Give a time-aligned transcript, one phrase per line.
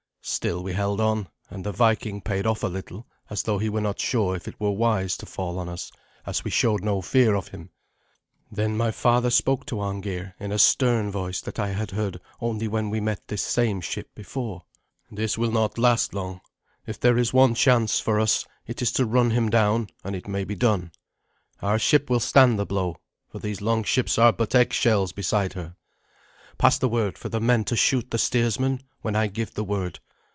[0.23, 3.81] Still we held on, and the Viking paid off a little, as though he were
[3.81, 5.91] not so sure if it were wise to fall on us,
[6.27, 7.71] as we showed no fear of him.
[8.51, 12.67] Then my father spoke to Arngeir in a stern voice that I had heard only
[12.67, 14.61] when we met this same ship before.
[15.09, 16.41] "This will not last long.
[16.85, 20.27] If there is one chance for us, it is to run him down and it
[20.27, 20.91] may be done.
[21.63, 22.97] Our ship will stand the blow,
[23.31, 25.75] for these longships are but eggshells beside her.
[26.59, 29.99] Pass the word for the men to shoot the steersman when I give the word.